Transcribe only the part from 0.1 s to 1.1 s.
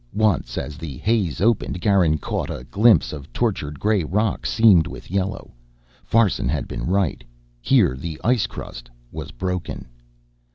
Once, as the